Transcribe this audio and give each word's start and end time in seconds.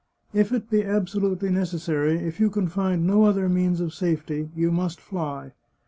If 0.33 0.51
it 0.51 0.67
be 0.71 0.83
absolutely 0.83 1.51
necessary, 1.51 2.15
if 2.17 2.39
you 2.39 2.49
can 2.49 2.67
find 2.67 3.05
no 3.05 3.25
other 3.25 3.47
means 3.47 3.79
of 3.79 3.93
safety, 3.93 4.49
you 4.55 4.71
must 4.71 4.99
fly. 4.99 5.53